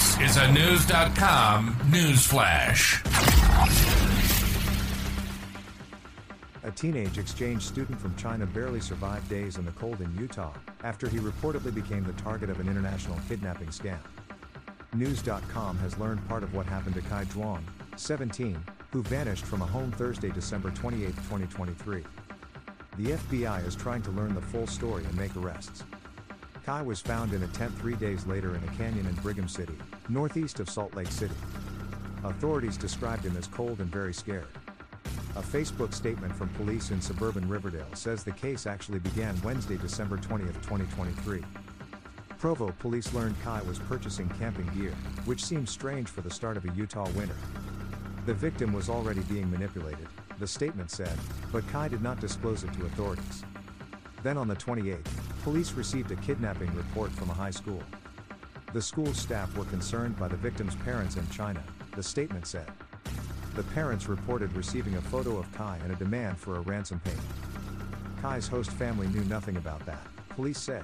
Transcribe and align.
This 0.00 0.30
is 0.30 0.36
a 0.38 0.50
News.com 0.52 1.76
news 1.92 2.24
flash. 2.24 3.02
A 6.62 6.70
teenage 6.70 7.18
exchange 7.18 7.64
student 7.64 8.00
from 8.00 8.16
China 8.16 8.46
barely 8.46 8.80
survived 8.80 9.28
days 9.28 9.58
in 9.58 9.66
the 9.66 9.72
cold 9.72 10.00
in 10.00 10.10
Utah 10.16 10.54
after 10.84 11.06
he 11.06 11.18
reportedly 11.18 11.74
became 11.74 12.02
the 12.02 12.14
target 12.14 12.48
of 12.48 12.60
an 12.60 12.66
international 12.66 13.18
kidnapping 13.28 13.68
scam. 13.68 13.98
News.com 14.94 15.76
has 15.80 15.98
learned 15.98 16.26
part 16.28 16.44
of 16.44 16.54
what 16.54 16.64
happened 16.64 16.94
to 16.94 17.02
Kai 17.02 17.26
Zhuang, 17.26 17.60
17, 17.96 18.58
who 18.92 19.02
vanished 19.02 19.44
from 19.44 19.60
a 19.60 19.66
home 19.66 19.92
Thursday, 19.92 20.30
December 20.30 20.70
28, 20.70 21.08
2023. 21.08 22.04
The 22.96 23.04
FBI 23.04 23.66
is 23.66 23.76
trying 23.76 24.00
to 24.00 24.10
learn 24.12 24.34
the 24.34 24.40
full 24.40 24.66
story 24.66 25.04
and 25.04 25.14
make 25.14 25.36
arrests. 25.36 25.84
Kai 26.70 26.82
was 26.82 27.00
found 27.00 27.32
in 27.32 27.42
a 27.42 27.48
tent 27.48 27.76
three 27.80 27.96
days 27.96 28.28
later 28.28 28.54
in 28.54 28.62
a 28.62 28.76
canyon 28.76 29.04
in 29.04 29.14
Brigham 29.16 29.48
City, 29.48 29.74
northeast 30.08 30.60
of 30.60 30.70
Salt 30.70 30.94
Lake 30.94 31.10
City. 31.10 31.34
Authorities 32.22 32.76
described 32.76 33.24
him 33.24 33.36
as 33.36 33.48
cold 33.48 33.80
and 33.80 33.90
very 33.90 34.14
scared. 34.14 34.46
A 35.34 35.42
Facebook 35.42 35.92
statement 35.92 36.32
from 36.32 36.48
police 36.50 36.92
in 36.92 37.00
suburban 37.00 37.48
Riverdale 37.48 37.92
says 37.94 38.22
the 38.22 38.30
case 38.30 38.68
actually 38.68 39.00
began 39.00 39.34
Wednesday, 39.42 39.78
December 39.78 40.16
20, 40.16 40.44
2023. 40.44 41.42
Provo 42.38 42.72
police 42.78 43.12
learned 43.12 43.34
Kai 43.42 43.62
was 43.62 43.80
purchasing 43.80 44.28
camping 44.38 44.70
gear, 44.78 44.94
which 45.24 45.44
seems 45.44 45.72
strange 45.72 46.06
for 46.06 46.20
the 46.20 46.30
start 46.30 46.56
of 46.56 46.64
a 46.66 46.72
Utah 46.76 47.10
winter. 47.16 47.34
The 48.26 48.34
victim 48.34 48.72
was 48.72 48.88
already 48.88 49.22
being 49.22 49.50
manipulated, 49.50 50.06
the 50.38 50.46
statement 50.46 50.92
said, 50.92 51.18
but 51.50 51.66
Kai 51.66 51.88
did 51.88 52.00
not 52.00 52.20
disclose 52.20 52.62
it 52.62 52.72
to 52.74 52.86
authorities. 52.86 53.42
Then 54.22 54.38
on 54.38 54.46
the 54.46 54.54
28th, 54.54 55.08
police 55.42 55.72
received 55.72 56.10
a 56.10 56.16
kidnapping 56.16 56.72
report 56.74 57.10
from 57.12 57.30
a 57.30 57.34
high 57.34 57.50
school. 57.50 57.82
The 58.72 58.82
school's 58.82 59.18
staff 59.18 59.56
were 59.56 59.64
concerned 59.64 60.18
by 60.18 60.28
the 60.28 60.36
victim's 60.36 60.76
parents 60.76 61.16
in 61.16 61.28
China, 61.30 61.62
the 61.96 62.02
statement 62.02 62.46
said. 62.46 62.70
The 63.54 63.62
parents 63.64 64.08
reported 64.08 64.52
receiving 64.52 64.94
a 64.96 65.00
photo 65.00 65.38
of 65.38 65.50
Kai 65.52 65.78
and 65.82 65.92
a 65.92 65.96
demand 65.96 66.38
for 66.38 66.56
a 66.56 66.60
ransom 66.60 67.00
payment. 67.00 67.20
Kai's 68.20 68.46
host 68.46 68.70
family 68.70 69.08
knew 69.08 69.24
nothing 69.24 69.56
about 69.56 69.84
that, 69.86 70.06
police 70.28 70.58
say. 70.58 70.82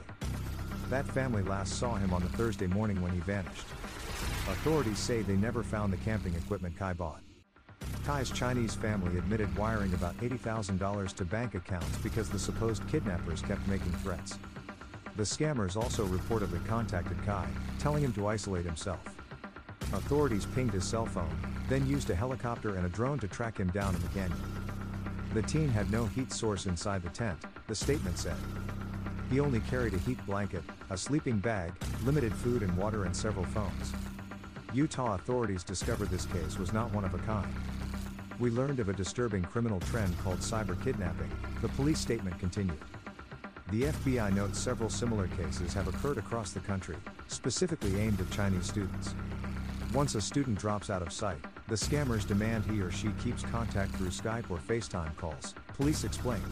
That 0.91 1.07
family 1.07 1.43
last 1.43 1.79
saw 1.79 1.95
him 1.97 2.13
on 2.13 2.23
the 2.23 2.29
Thursday 2.31 2.67
morning 2.67 3.01
when 3.03 3.13
he 3.13 3.21
vanished. 3.21 3.67
Authorities 4.49 4.99
say 4.99 5.23
they 5.23 5.37
never 5.37 5.63
found 5.63 5.93
the 5.93 5.99
camping 5.99 6.35
equipment 6.35 6.77
Kai 6.77 6.95
bought. 6.95 7.21
Kai's 8.07 8.31
Chinese 8.31 8.77
family 8.77 9.19
admitted 9.19 9.53
wiring 9.57 9.93
about 9.93 10.17
$80,000 10.19 11.13
to 11.17 11.25
bank 11.25 11.57
accounts 11.57 11.99
because 12.05 12.29
the 12.31 12.39
supposed 12.39 12.89
kidnappers 12.89 13.43
kept 13.43 13.67
making 13.67 13.91
threats. 13.95 14.39
The 15.17 15.25
scammers 15.25 15.77
also 15.77 16.07
reportedly 16.07 16.65
contacted 16.69 17.21
Kai, 17.27 17.49
telling 17.81 18.05
him 18.05 18.13
to 18.13 18.29
isolate 18.29 18.65
himself. 18.65 19.01
Authorities 19.93 20.47
pinged 20.47 20.71
his 20.71 20.85
cell 20.85 21.05
phone, 21.05 21.37
then 21.69 21.85
used 21.85 22.09
a 22.09 22.15
helicopter 22.15 22.77
and 22.77 22.87
a 22.87 22.91
drone 22.91 23.19
to 23.19 23.27
track 23.27 23.59
him 23.59 23.71
down 23.73 23.93
in 23.97 24.01
the 24.01 24.09
canyon. 24.09 24.39
The 25.35 25.43
teen 25.43 25.69
had 25.69 25.91
no 25.91 26.07
heat 26.07 26.33
source 26.33 26.67
inside 26.67 27.03
the 27.03 27.11
tent, 27.11 27.41
the 27.67 27.75
statement 27.75 28.19
said. 28.19 28.37
He 29.31 29.41
only 29.41 29.59
carried 29.69 29.95
a 29.95 29.99
heat 29.99 30.25
blanket, 30.27 30.63
a 30.91 30.97
sleeping 30.97 31.41
bag, 31.41 31.73
limited 32.05 32.33
food 32.33 32.63
and 32.63 32.77
water, 32.77 33.05
and 33.05 33.17
several 33.17 33.47
phones. 33.47 33.93
Utah 34.73 35.17
authorities 35.17 35.65
discovered 35.65 36.09
this 36.11 36.27
case 36.27 36.57
was 36.57 36.73
not 36.73 36.93
one 36.93 37.05
of 37.05 37.13
a 37.13 37.19
kind. 37.19 37.53
We 38.39 38.51
learned 38.51 38.81
of 38.81 38.91
a 38.91 38.93
disturbing 38.93 39.43
criminal 39.45 39.81
trend 39.81 40.19
called 40.19 40.41
cyber 40.41 40.83
kidnapping, 40.85 41.31
the 41.63 41.71
police 41.71 41.99
statement 41.99 42.39
continued. 42.39 42.79
The 43.71 43.85
FBI 43.85 44.35
notes 44.35 44.59
several 44.59 44.91
similar 44.91 45.27
cases 45.29 45.73
have 45.73 45.89
occurred 45.89 46.19
across 46.19 46.53
the 46.53 46.61
country, 46.61 46.97
specifically 47.29 47.99
aimed 47.99 48.21
at 48.21 48.31
Chinese 48.31 48.67
students. 48.67 49.15
Once 49.95 50.15
a 50.15 50.21
student 50.21 50.59
drops 50.59 50.91
out 50.91 51.01
of 51.01 51.13
sight, 51.13 51.39
the 51.69 51.75
scammers 51.75 52.27
demand 52.27 52.67
he 52.67 52.81
or 52.83 52.91
she 52.91 53.09
keeps 53.25 53.43
contact 53.45 53.93
through 53.97 54.09
Skype 54.09 54.51
or 54.51 54.59
FaceTime 54.59 55.17
calls, 55.17 55.55
police 55.75 56.05
explained. 56.05 56.45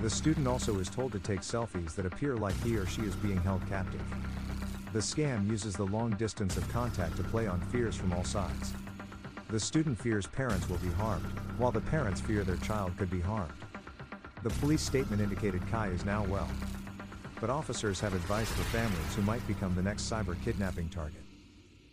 The 0.00 0.08
student 0.08 0.48
also 0.48 0.78
is 0.78 0.88
told 0.88 1.12
to 1.12 1.18
take 1.18 1.40
selfies 1.40 1.94
that 1.96 2.06
appear 2.06 2.34
like 2.34 2.58
he 2.62 2.76
or 2.76 2.86
she 2.86 3.02
is 3.02 3.14
being 3.16 3.40
held 3.42 3.66
captive. 3.68 4.02
The 4.94 5.00
scam 5.00 5.48
uses 5.50 5.76
the 5.76 5.84
long 5.84 6.12
distance 6.12 6.56
of 6.56 6.66
contact 6.70 7.16
to 7.18 7.24
play 7.24 7.46
on 7.46 7.60
fears 7.60 7.94
from 7.94 8.12
all 8.14 8.24
sides. 8.24 8.72
The 9.54 9.60
student 9.60 9.96
fears 9.96 10.26
parents 10.26 10.68
will 10.68 10.78
be 10.78 10.88
harmed, 10.88 11.26
while 11.58 11.70
the 11.70 11.80
parents 11.80 12.20
fear 12.20 12.42
their 12.42 12.56
child 12.56 12.90
could 12.98 13.08
be 13.08 13.20
harmed. 13.20 13.52
The 14.42 14.50
police 14.50 14.82
statement 14.82 15.22
indicated 15.22 15.64
Kai 15.70 15.90
is 15.90 16.04
now 16.04 16.24
well. 16.24 16.48
But 17.40 17.50
officers 17.50 18.00
have 18.00 18.14
advice 18.14 18.50
for 18.50 18.64
families 18.64 19.14
who 19.14 19.22
might 19.22 19.46
become 19.46 19.76
the 19.76 19.82
next 19.82 20.10
cyber 20.10 20.34
kidnapping 20.42 20.88
target. 20.88 21.22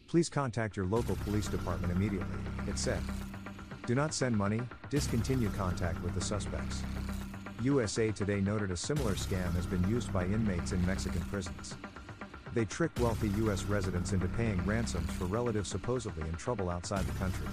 Please 0.08 0.28
contact 0.28 0.76
your 0.76 0.88
local 0.88 1.16
police 1.18 1.46
department 1.46 1.94
immediately, 1.94 2.36
it 2.68 2.80
said. 2.80 3.04
Do 3.86 3.94
not 3.94 4.16
send 4.16 4.36
money, 4.36 4.62
discontinue 4.90 5.52
contact 5.52 6.02
with 6.02 6.16
the 6.16 6.22
suspects. 6.22 6.82
USA 7.62 8.12
Today 8.12 8.42
noted 8.42 8.72
a 8.72 8.76
similar 8.76 9.14
scam 9.14 9.54
has 9.54 9.68
been 9.68 9.88
used 9.88 10.12
by 10.12 10.26
inmates 10.26 10.72
in 10.72 10.84
Mexican 10.84 11.22
prisons. 11.30 11.76
They 12.54 12.66
trick 12.66 12.92
wealthy 13.00 13.30
U.S. 13.30 13.64
residents 13.64 14.12
into 14.14 14.28
paying 14.28 14.64
ransoms 14.66 15.10
for 15.14 15.26
relatives 15.26 15.70
supposedly 15.70 16.28
in 16.28 16.36
trouble 16.36 16.70
outside 16.70 17.06
the 17.06 17.18
country. 17.18 17.48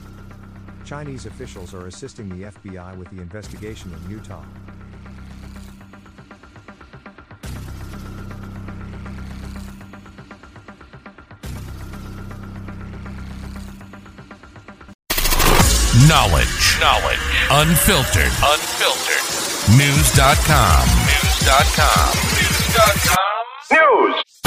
Chinese 0.85 1.27
officials 1.27 1.75
are 1.75 1.87
assisting 1.87 2.29
the 2.29 2.51
FBI 2.51 2.97
with 2.97 3.11
the 3.11 3.21
investigation 3.21 3.93
in 3.93 4.11
Utah. 4.11 4.45
Knowledge. 16.09 16.81
Knowledge. 16.81 17.19
Unfiltered. 17.51 18.33
Unfiltered. 18.41 19.77
News.com. 19.77 20.89
News.com. 21.05 22.15
News.com. 22.39 23.29
News. 23.71 24.38